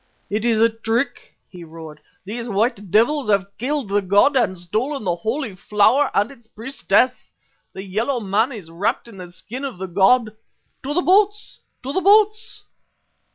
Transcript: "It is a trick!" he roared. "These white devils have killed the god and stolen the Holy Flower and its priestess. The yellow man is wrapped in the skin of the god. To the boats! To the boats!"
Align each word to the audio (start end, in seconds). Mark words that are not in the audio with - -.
"It 0.31 0.45
is 0.45 0.59
a 0.59 0.67
trick!" 0.67 1.35
he 1.47 1.63
roared. 1.63 2.01
"These 2.25 2.49
white 2.49 2.89
devils 2.89 3.29
have 3.29 3.55
killed 3.59 3.89
the 3.89 4.01
god 4.01 4.35
and 4.35 4.57
stolen 4.57 5.03
the 5.03 5.17
Holy 5.17 5.55
Flower 5.55 6.09
and 6.15 6.31
its 6.31 6.47
priestess. 6.47 7.31
The 7.73 7.83
yellow 7.83 8.19
man 8.19 8.51
is 8.51 8.71
wrapped 8.71 9.07
in 9.07 9.17
the 9.17 9.31
skin 9.31 9.63
of 9.63 9.77
the 9.77 9.85
god. 9.85 10.35
To 10.81 10.95
the 10.95 11.03
boats! 11.03 11.59
To 11.83 11.93
the 11.93 12.01
boats!" 12.01 12.63